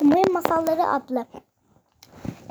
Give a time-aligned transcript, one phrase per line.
[0.00, 1.26] Umarım Masalları adlı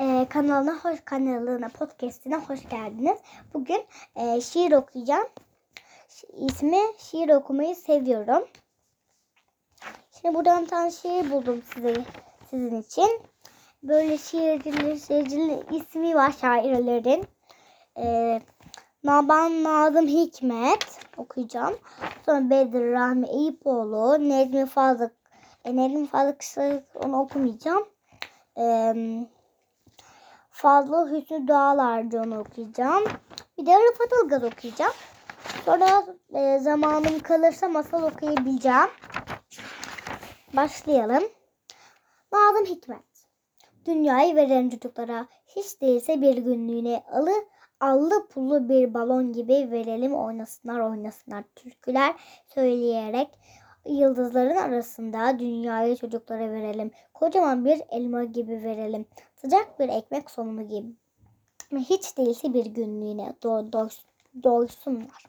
[0.00, 3.18] e, kanalına hoş kanalına podcastine hoş geldiniz.
[3.54, 3.84] Bugün
[4.16, 5.26] e, şiir okuyacağım.
[6.32, 8.44] İsmi şiir okumayı seviyorum.
[10.12, 11.94] Şimdi buradan bir şiir buldum size
[12.50, 13.20] sizin için.
[13.82, 17.24] Böyle şiirciler, şiirciler ismi var şairlerin.
[17.98, 18.40] E,
[19.04, 21.78] Naban Nazım Hikmet okuyacağım.
[22.26, 25.08] Sonra Bedir Rahmi Eyüpoğlu, Necmi Fazıl,
[26.06, 27.88] Fazıl kısa onu okumayacağım.
[30.50, 33.04] Fazıl Hüsnü Dağlarcı onu okuyacağım.
[33.58, 34.92] Bir de Rıfat Ilgaz okuyacağım.
[35.64, 38.88] Sonra e, zamanım kalırsa masal okuyabileceğim.
[40.56, 41.24] Başlayalım.
[42.32, 43.02] Nazım Hikmet.
[43.86, 47.32] Dünyayı veren çocuklara hiç değilse bir günlüğüne alı
[47.80, 52.14] allı pullu bir balon gibi verelim oynasınlar oynasınlar türküler
[52.46, 53.28] söyleyerek
[53.92, 56.90] yıldızların arasında dünyayı çocuklara verelim.
[57.14, 59.06] Kocaman bir elma gibi verelim.
[59.36, 60.92] Sıcak bir ekmek somunu gibi.
[61.72, 63.88] Hiç değilse bir günlüğüne do doy
[64.42, 65.24] doysunlar.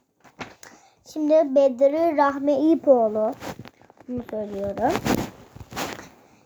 [1.14, 3.32] Şimdi Bedri Rahmi İpoğlu
[4.08, 4.94] bunu söylüyorum.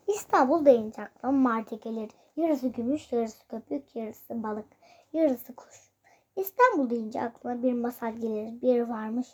[0.07, 2.09] İstanbul deyince aklıma martı gelir.
[2.35, 4.65] Yarısı gümüş, yarısı köpük, yarısı balık,
[5.13, 5.91] yarısı kuş.
[6.35, 8.61] İstanbul deyince aklıma bir masal gelir.
[8.61, 9.27] Bir varmış,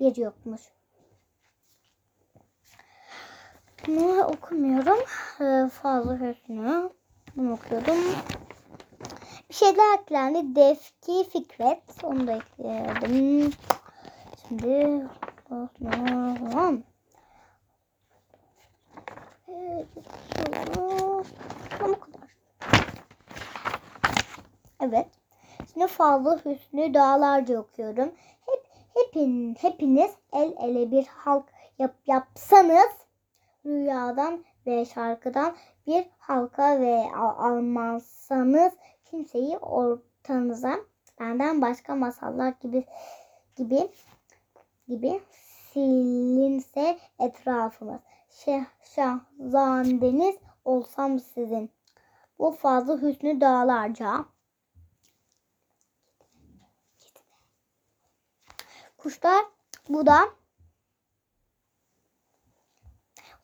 [0.00, 0.60] bir yokmuş.
[3.86, 4.98] Bunu okumuyorum.
[5.40, 6.90] Ee, fazla Hüsnü.
[7.36, 7.96] Bunu okuyordum.
[9.48, 10.56] Bir şey daha eklendi.
[10.56, 11.82] Defki Fikret.
[12.02, 13.52] Onu da ekledim.
[14.48, 15.06] Şimdi
[15.78, 16.82] tamam.
[19.48, 19.86] Evet,
[20.76, 21.24] bu.
[24.80, 25.06] Evet.
[25.72, 28.12] Şimdi fazla hüsnü dağlarca okuyorum.
[28.46, 31.44] Hep hepin hepiniz el ele bir halk
[31.78, 33.01] yap, yapsanız
[33.66, 38.72] rüyadan ve şarkıdan bir halka ve al, almazsanız
[39.04, 40.76] kimseyi ortanıza
[41.20, 42.86] benden başka masallar gibi
[43.56, 43.90] gibi
[44.88, 45.20] gibi
[45.72, 48.00] silinse etrafımız.
[48.30, 48.64] Şah,
[48.94, 51.70] şahzadeniz olsam sizin.
[52.38, 54.24] Bu fazla hüsnü dağlarca.
[58.98, 59.44] Kuşlar
[59.88, 60.32] bu da bu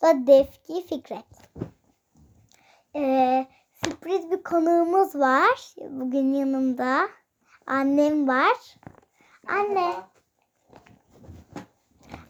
[0.03, 1.25] da Defki Fikret.
[2.97, 3.47] Ee,
[3.85, 5.75] sürpriz bir konuğumuz var.
[5.91, 7.09] Bugün yanımda.
[7.67, 8.77] Annem var.
[9.49, 9.93] Anne.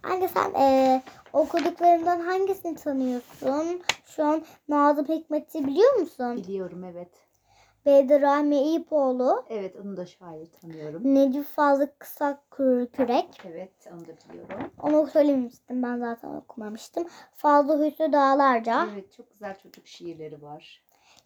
[0.03, 1.03] Anne sen ee,
[1.33, 3.83] okuduklarımdan hangisini tanıyorsun?
[4.06, 6.37] Şu an Nazım Hikmet'i biliyor musun?
[6.37, 7.28] Biliyorum evet.
[7.87, 9.44] Bedir Rahmi Eyüpoğlu.
[9.49, 11.15] Evet onu da şair tanıyorum.
[11.15, 13.41] Necip Fazıl Kısa Kür- Kürek.
[13.44, 14.71] Evet onu da biliyorum.
[14.83, 15.83] Onu söylemiştim.
[15.83, 17.06] Ben zaten okumamıştım.
[17.34, 18.87] Fazıl Hüsnü Dağlarca.
[18.93, 20.83] Evet çok güzel çocuk şiirleri var.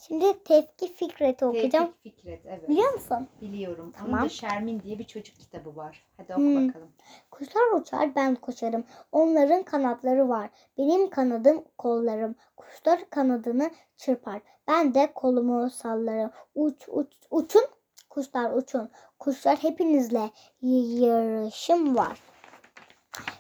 [0.09, 1.87] Şimdi Tevki Fikret'i okuyacağım.
[1.87, 2.69] Tevfik Fikret evet.
[2.69, 3.29] Biliyor musun?
[3.41, 3.93] Biliyorum.
[3.99, 4.13] Tamam.
[4.15, 6.05] Onun da Şermin diye bir çocuk kitabı var.
[6.17, 6.69] Hadi oku Hmm.
[6.69, 6.89] bakalım.
[7.31, 8.85] Kuşlar uçar ben koşarım.
[9.13, 10.51] Onların kanatları var.
[10.79, 12.35] Benim kanadım kollarım.
[12.57, 14.43] Kuşlar kanadını çırpar.
[14.69, 16.31] Ben de kolumu sallarım.
[16.55, 17.65] Uç uç uçun.
[18.11, 18.91] Kuşlar uçun.
[19.19, 20.31] Kuşlar hepinizle
[20.63, 22.23] yarışım var.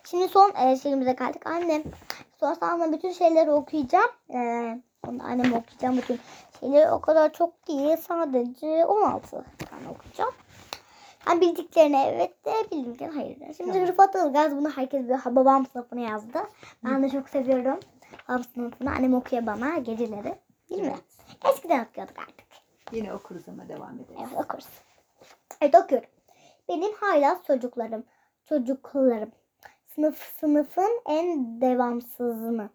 [0.04, 1.46] Şimdi son e, şeyimize geldik.
[1.46, 1.82] Annem.
[2.40, 4.10] Sonra sana bütün şeyleri okuyacağım.
[4.34, 4.38] E,
[5.08, 6.20] onu annem okuyacağım bütün
[6.60, 6.90] şeyleri.
[6.90, 7.96] O kadar çok değil.
[7.96, 9.30] Sadece 16
[9.70, 10.32] tane okuyacağım.
[11.26, 13.40] Ben bildiklerine evet de bilmediklerine hayır.
[13.40, 13.54] de.
[13.54, 13.88] Şimdi Tamam.
[13.88, 15.20] Rıfat Ilgaz bunu herkes biliyor.
[15.26, 16.38] Babam sınıfına yazdı.
[16.84, 17.80] Ben de çok seviyorum.
[18.28, 20.38] Babam sınıfını annem okuyor bana geceleri.
[20.80, 21.02] Evet.
[21.50, 22.46] Eskiden okuyorduk artık.
[22.92, 24.20] Yine okuruz ama devam edelim.
[24.20, 24.68] Evet okuruz.
[25.60, 26.08] Evet okuyorum.
[26.68, 28.04] Benim haylaz çocuklarım.
[28.48, 29.32] Çocuklarım.
[29.94, 32.70] Sınıf sınıfın en devamsızını.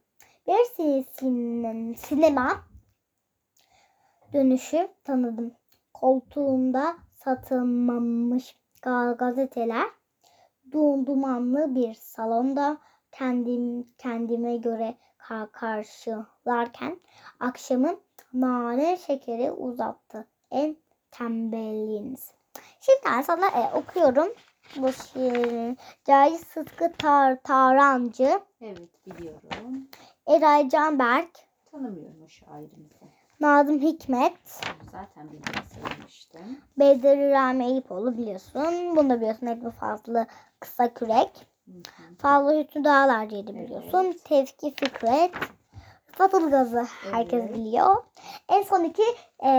[0.48, 2.64] Bir sin- sin- sinema
[4.34, 5.52] dönüşü tanıdım.
[5.94, 9.88] Koltuğunda satılmamış ga- gazeteler.
[10.72, 12.78] Du- dumanlı bir salonda
[13.12, 14.98] kendim kendime göre
[15.52, 17.00] karşılarken
[17.40, 18.00] akşamın
[18.34, 20.28] nane şekeri uzattı.
[20.52, 20.78] En
[21.12, 22.32] tembelliğiniz.
[22.82, 24.28] Şimdi sana e, okuyorum.
[24.76, 29.88] Bu şiirin Cahit Sıtkı Tar Tarancı, Evet biliyorum.
[30.28, 31.30] Eray Canberk,
[31.72, 32.96] Tanımıyorum o şairimizi.
[33.40, 36.62] Nazım Hikmet, zaten bildiğini söylemiştim.
[36.80, 38.96] Bedir Rami Eyüpoğlu biliyorsun.
[38.96, 39.46] Bunu da biliyorsun.
[39.46, 40.28] Necmi Fazlı
[40.60, 41.48] Kısa Kürek.
[41.68, 42.16] Hı hı.
[42.22, 44.04] Fazlı Hüsnü Dağlarcı'yı da biliyorsun.
[44.06, 44.26] Evet.
[44.26, 45.32] Tevki Fikret.
[46.34, 47.54] Ilgaz'ı herkes Evet.
[47.56, 47.96] biliyor.
[48.50, 49.04] En son iki
[49.40, 49.50] e,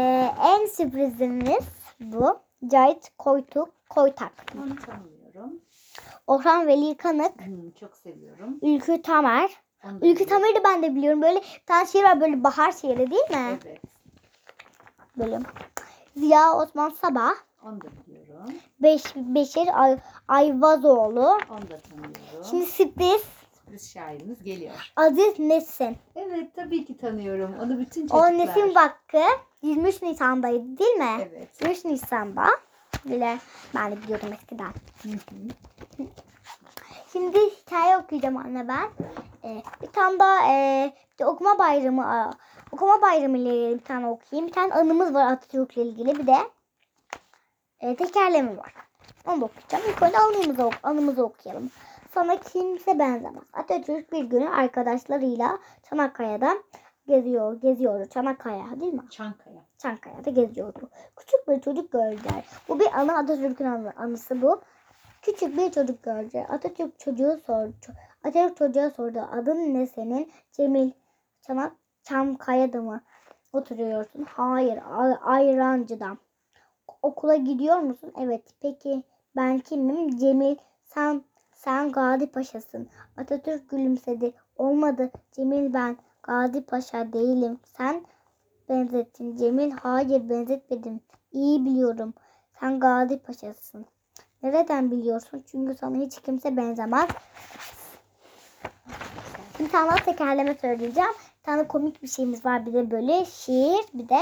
[0.45, 1.65] en sürprizimiz
[2.01, 2.41] bu.
[2.67, 4.33] Cahit Koytuk, Koytak.
[4.59, 5.61] Onu tanımıyorum.
[6.27, 8.59] Orhan Veli Kanık, Hı, çok seviyorum.
[8.63, 9.51] Ülkü Tamer,
[10.03, 10.27] Ülkü.
[10.27, 11.23] Tamer'i ben de biliyorum.
[11.23, 13.59] Böyle bir tane şiir var böyle bahar şiiri değil mi?
[13.65, 13.81] Evet.
[15.17, 15.39] Böyle.
[16.17, 17.35] Ziya Osman Sabah.
[17.63, 18.55] Onu da biliyorum.
[18.83, 21.39] Beş, Beşir Ay, Ayvazoğlu.
[21.51, 22.45] Onu da tanıyorum.
[22.51, 23.23] Şimdi sürpriz.
[23.53, 24.93] Sürpriz şairimiz geliyor.
[24.97, 25.97] Aziz Nesin.
[26.17, 27.55] Evet tabii ki tanıyorum.
[27.63, 28.39] Onu bütün O çocuklar.
[28.39, 29.23] Nesin Vakfı
[29.63, 31.29] 23 Nisan'daydı değil mi?
[31.31, 31.49] Evet.
[31.63, 32.45] 23 Nisan'da.
[33.05, 33.39] Bile
[33.75, 34.73] ben de biliyordum eskiden.
[35.03, 36.05] Hı hı.
[37.13, 38.89] Şimdi hikaye okuyacağım anne ben.
[39.45, 42.31] Ee, bir tane daha e, bir de okuma bayramı
[42.73, 44.49] okuma bayramı ile ilgili bir tane okuyayım.
[44.49, 46.37] Bir tane anımız var Atatürk'le ilgili bir de
[47.81, 48.75] e, tekerleme var.
[49.27, 49.85] Onu da okuyacağım.
[49.89, 51.71] İlk önce anımızı, ok- anımızı okuyalım.
[52.15, 53.43] Sana kimse benzemez.
[53.53, 55.59] Atatürk bir gün arkadaşlarıyla
[55.91, 56.55] Çanakkale'da
[57.07, 58.09] geziyor, geziyordu.
[58.09, 59.09] Çanakkale değil mi?
[59.11, 59.65] Çankaya.
[59.79, 60.91] Çankaya'da geziyordu.
[61.17, 62.45] Küçük bir çocuk gördüler.
[62.69, 64.61] Bu bir anı Atatürk'ün anı, anısı bu.
[65.23, 66.39] Küçük bir çocuk gördü.
[66.49, 67.73] Atatürk çocuğu sordu.
[68.25, 69.29] Atatürk çocuğa sordu.
[69.33, 70.33] Adın ne senin?
[70.53, 70.91] Cemil.
[71.47, 71.73] Çanak
[72.03, 73.01] Çankaya'da mı
[73.53, 74.25] oturuyorsun?
[74.25, 74.79] Hayır.
[74.91, 76.17] Ay- Ayrancı'da.
[77.03, 78.13] Okula gidiyor musun?
[78.21, 78.43] Evet.
[78.61, 79.03] Peki
[79.37, 80.19] ben kimim?
[80.19, 80.57] Cemil.
[80.85, 81.25] Sen
[81.55, 82.89] sen Gazi Paşa'sın.
[83.17, 84.33] Atatürk gülümsedi.
[84.57, 85.11] Olmadı.
[85.33, 85.97] Cemil ben.
[86.23, 87.59] Gazi Paşa değilim.
[87.65, 88.05] Sen
[88.69, 89.37] benzettin.
[89.37, 91.01] Cemil hayır benzetmedim.
[91.33, 92.15] İyi biliyorum.
[92.61, 93.87] Sen Gazi Paşa'sın.
[94.43, 95.45] Nereden biliyorsun?
[95.47, 97.09] Çünkü sana hiç kimse benzemez.
[99.79, 101.11] Tane daha tekerleme söyleyeceğim.
[101.39, 102.67] Bir tane komik bir şeyimiz var.
[102.67, 103.85] Bir de böyle şiir.
[103.95, 104.19] Bir de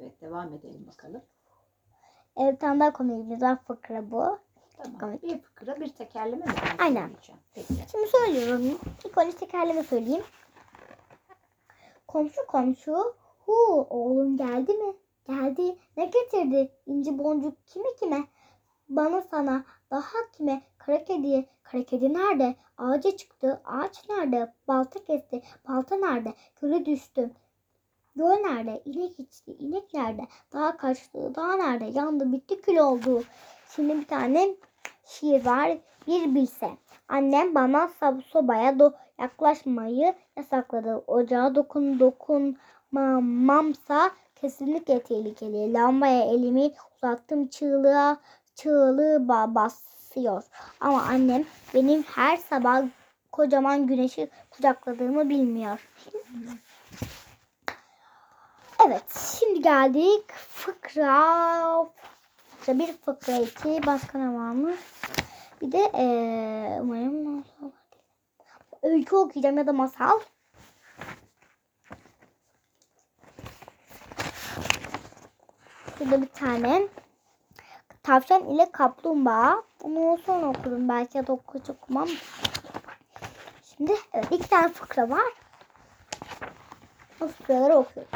[0.00, 1.22] Evet devam edelim bakalım.
[2.40, 3.58] e, bir tane daha komikimiz var.
[3.66, 4.38] Fıkra bu.
[4.76, 4.98] Tamam.
[4.98, 5.22] Komik.
[5.22, 6.52] Bir fıkra bir tekerleme mi?
[6.78, 7.10] Aynen.
[7.54, 7.74] Peki.
[7.90, 8.78] Şimdi söylüyorum.
[9.04, 10.24] İlk önce tekerleme söyleyeyim.
[12.08, 13.14] Komşu komşu.
[13.46, 14.94] Hu oğlum geldi mi?
[15.28, 15.76] Geldi.
[15.96, 16.72] Ne getirdi?
[16.86, 18.24] İnci boncuk kime kime?
[18.88, 20.62] Bana sana daha kime?
[20.86, 21.46] Kara kediye.
[21.62, 22.54] Kara kedi nerede?
[22.78, 23.60] Ağaca çıktı.
[23.64, 24.52] Ağaç nerede?
[24.68, 25.42] Balta kesti.
[25.68, 26.34] Balta nerede?
[26.60, 27.30] Göle düştü.
[28.16, 28.82] Göl nerede?
[28.84, 29.56] İnek içti.
[29.58, 30.22] İnek nerede?
[30.52, 31.34] Dağ kaçtı.
[31.34, 31.84] Dağ nerede?
[31.84, 32.32] Yandı.
[32.32, 33.22] Bitti kül oldu.
[33.76, 34.48] Şimdi bir tane
[35.06, 35.78] şiir var.
[36.06, 36.70] Bir bilse.
[37.08, 37.90] Annem bana
[38.32, 41.04] sobaya do- yaklaşmayı yasakladı.
[41.06, 45.72] Ocağa dokun dokunmamamsa kesinlikle tehlikeli.
[45.72, 48.16] Lambaya elimi uzattım çığlığa
[48.54, 49.54] çığlığı ba-
[50.16, 50.42] basıyor.
[50.80, 52.82] Ama annem benim her sabah
[53.32, 55.88] kocaman güneşi kucakladığımı bilmiyor.
[58.86, 61.86] Evet şimdi geldik fıkra.
[62.48, 64.72] Fıkra bir fıkra iki başka var mı?
[65.62, 67.44] Bir de eee umarım.
[68.82, 70.20] Öykü okuyacağım ya da masal.
[76.00, 76.88] Burada bir tane
[78.02, 79.65] tavşan ile kaplumbağa.
[79.86, 82.08] Onu sonra okurum belki ya da okuyucu okumam.
[83.62, 85.32] Şimdi evet iki tane fıkra var.
[87.20, 88.12] O fıkraları okuyorum.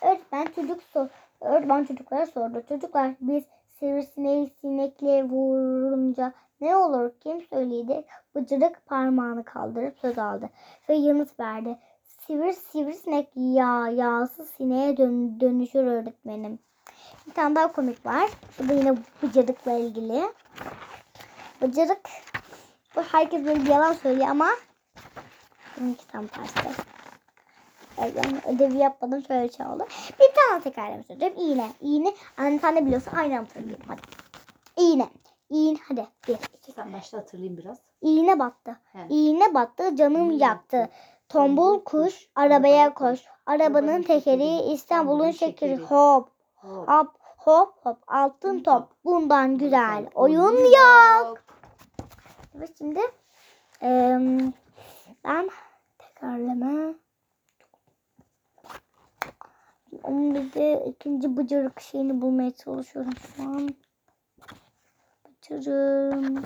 [0.00, 1.08] Öğretmen çocuk sor,
[1.40, 2.62] öğretmen çocuklara sordu.
[2.68, 3.44] Çocuklar biz
[3.80, 8.04] sivrisineği sinekle vurunca ne olur kim söyledi?
[8.34, 10.50] Bıcırık parmağını kaldırıp söz aldı
[10.88, 11.78] ve yanıt verdi.
[12.02, 16.58] Sivri sivrisinek yağ, yağsız sineğe dön, dönüşür öğretmenim.
[17.26, 18.30] Bir tane daha komik var.
[18.58, 20.22] Bu da yine bıcırıkla ilgili.
[21.62, 22.08] Bıcırık
[22.96, 24.48] bu herkes böyle yalan söylüyor ama
[25.76, 26.68] bununki tam tersi.
[27.98, 29.86] Ben ödevi yapmadım şöyle şey oldu.
[30.20, 31.34] Bir tane tekerleme söyleyeceğim.
[31.38, 31.70] İğne.
[31.80, 32.14] İğne.
[32.36, 33.12] Anne sen de biliyorsun.
[33.16, 33.80] Aynı söyleyeyim.
[33.88, 34.00] Hadi.
[34.76, 35.08] İğne.
[35.50, 35.78] İğne.
[35.88, 36.06] Hadi.
[36.28, 36.36] Bir.
[36.74, 37.78] Sen başta hatırlayayım biraz.
[38.00, 38.76] İğne battı.
[38.92, 38.98] He.
[39.08, 39.96] İğne battı.
[39.96, 40.76] Canım İğne yaktı.
[40.76, 40.92] yaktı.
[41.28, 42.28] Tombul kuş.
[42.34, 43.20] Arabaya koş.
[43.46, 44.72] Arabanın tekeri.
[44.72, 45.76] İstanbul'un şekeri.
[45.76, 46.28] Hop.
[46.54, 47.08] Hop.
[47.36, 47.74] Hop.
[47.82, 47.98] Hop.
[48.06, 48.88] Altın Top.
[49.04, 49.58] Bundan.
[49.58, 50.06] Güzel.
[50.14, 51.45] Oyun yok.
[52.56, 53.00] Evet şimdi.
[53.82, 54.52] eee,
[55.24, 55.50] ben
[55.98, 56.94] tekerleme.
[60.02, 63.68] Onun bir de ikinci bıcırık şeyini bulmaya çalışıyorum şu an.
[65.28, 66.44] Bıcırım.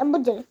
[0.00, 0.48] E, Bıcırık.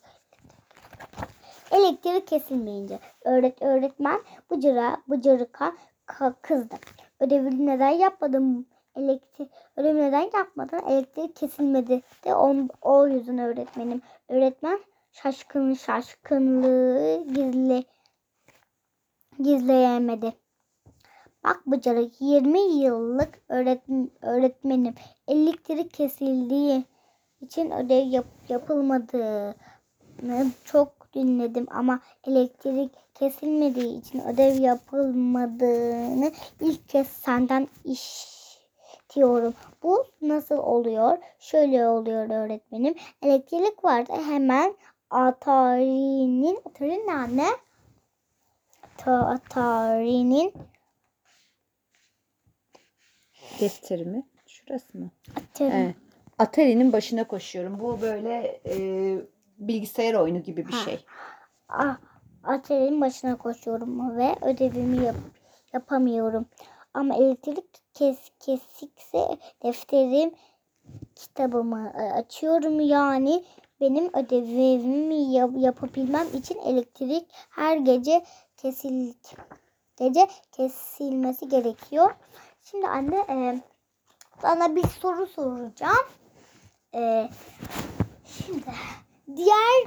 [1.70, 5.72] Elektrik kesilmeyince öğret öğretmen bıcıra bıcırıka
[6.06, 6.74] ka- kızdı.
[7.20, 8.66] Ödevini neden yapmadın?
[8.96, 10.78] Elektrik ödevi neden yapmadın?
[10.88, 14.02] Elektrik kesilmedi de on, o yüzden öğretmenim.
[14.28, 14.80] Öğretmen
[15.12, 17.84] şaşkın şaşkınlığı gizli
[19.42, 20.32] gizleyemedi.
[21.44, 24.94] Bak bıcırık 20 yıllık öğretmen, öğretmenim.
[25.28, 26.84] Elektrik kesildiği
[27.40, 29.54] için ödev yap, yapılmadı.
[30.64, 37.68] Çok dinledim ama elektrik kesilmediği için ödev yapılmadığını ilk kez senden
[39.14, 39.54] işitiyorum.
[39.82, 41.18] Bu nasıl oluyor?
[41.38, 42.94] Şöyle oluyor öğretmenim.
[43.22, 44.74] Elektrik vardı hemen
[45.10, 47.46] Atari'nin Atari ne anne?
[48.96, 50.52] Ta- Atari'nin
[53.60, 54.26] Defterimi.
[54.46, 55.10] Şurası mı?
[55.36, 55.70] Atari.
[55.74, 55.94] Evet.
[56.38, 57.80] Atari'nin başına koşuyorum.
[57.80, 58.76] Bu böyle e,
[59.58, 60.84] bilgisayar oyunu gibi bir Ha.
[60.84, 61.04] şey.
[61.68, 61.96] Ah,
[62.44, 65.16] Atari'nin başına koşuyorum ve ödevimi yap-
[65.72, 66.46] yapamıyorum.
[66.94, 70.34] Ama elektrik kes kesikse defterim
[71.14, 73.44] kitabımı e, açıyorum yani
[73.80, 78.24] benim ödevimi yap- yapabilmem için elektrik her gece
[78.56, 79.14] kesil
[79.96, 82.14] gece kesilmesi gerekiyor.
[82.62, 83.60] Şimdi anne e,
[84.42, 86.06] sana bir soru soracağım.
[86.94, 87.30] E,
[88.24, 88.64] şimdi
[89.36, 89.86] diğer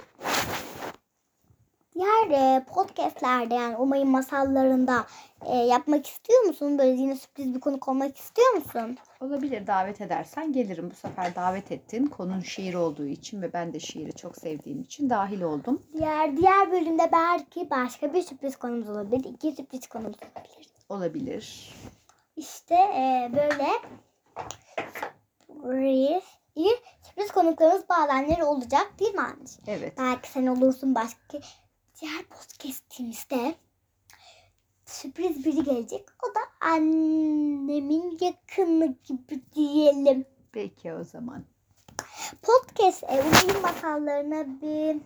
[1.97, 5.05] diğer e, podcastlerde yani Umay'ın masallarında
[5.45, 6.77] e, yapmak istiyor musun?
[6.77, 8.97] Böyle yine sürpriz bir konuk olmak istiyor musun?
[9.21, 10.91] Olabilir davet edersen gelirim.
[10.91, 12.05] Bu sefer davet ettin.
[12.05, 15.83] Konun şiir olduğu için ve ben de şiiri çok sevdiğim için dahil oldum.
[15.93, 19.33] Diğer diğer bölümde belki başka bir sürpriz konumuz olabilir.
[19.33, 20.69] İki sürpriz konumuz olabilir.
[20.89, 21.73] Olabilir.
[22.35, 23.67] İşte e, böyle
[25.47, 26.23] sürpriz,
[27.03, 29.63] sürpriz konuklarımız bazenleri olacak değil mi anneciğim?
[29.67, 29.93] Evet.
[29.97, 31.39] Belki sen olursun başka
[32.01, 33.55] diğer podcastimizde
[34.85, 36.05] sürpriz biri gelecek.
[36.23, 40.25] O da annemin yakını gibi diyelim.
[40.51, 41.43] Peki o zaman.
[42.41, 44.97] Podcast e, Umay'ın masallarına bir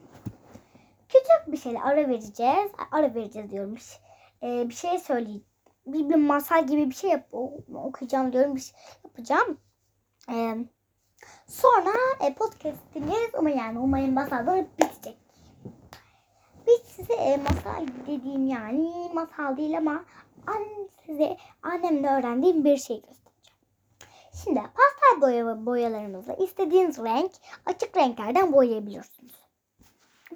[1.09, 2.71] küçük bir şeyle ara vereceğiz.
[2.91, 3.99] Ara vereceğiz diyormuş.
[4.43, 5.45] E, bir şey söyleyeceğim.
[5.85, 7.33] Bir, bir masal gibi bir şey yap,
[7.73, 8.55] okuyacağım diyorum.
[8.55, 9.57] Bir şey yapacağım.
[10.29, 10.55] E,
[11.47, 15.20] sonra e, podcastimiz Umay yani Umay'ın masalları bitecek.
[17.11, 20.05] Size e, masal dediğim yani masal değil ama
[20.47, 23.57] an, size annemle öğrendiğim bir şey göstereceğim.
[24.43, 27.31] Şimdi pastel boya, boyalarınızla istediğiniz renk
[27.65, 29.33] açık renklerden boyayabiliyorsunuz.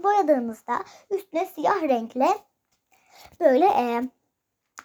[0.03, 2.29] Boyadığınızda üstüne siyah renkle
[3.39, 4.03] böyle e,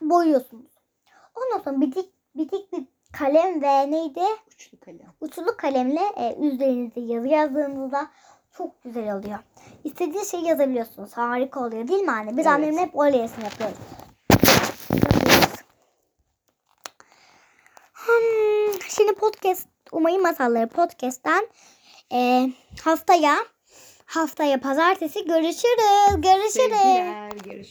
[0.00, 0.70] boyuyorsunuz.
[1.34, 4.24] Ondan sonra bitik, bitik bir kalem ve neydi?
[4.48, 5.12] Uçlu kalem.
[5.20, 8.10] Uçlu kalemle e, üzerinize yazı yazdığınızda
[8.60, 9.38] çok güzel oluyor.
[9.84, 11.12] İstediğiniz şeyi yazabiliyorsunuz.
[11.12, 12.30] Harika oluyor değil mi anne?
[12.30, 12.46] Biz Evet.
[12.46, 13.76] annemle hep öyle resim yapıyoruz.
[17.92, 21.48] Hmm, şimdi podcast Umay'ın Masalları podcast'ten
[22.12, 22.50] e,
[22.84, 23.36] haftaya
[24.06, 26.20] haftaya pazartesi görüşürüz.
[26.20, 26.52] Görüşürüz.
[26.52, 27.30] Sevgiler.
[27.30, 27.68] Görüşürüz.